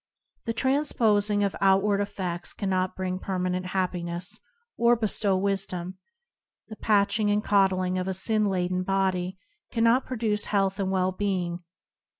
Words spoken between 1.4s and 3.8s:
of outward effe&s cannot bring permanent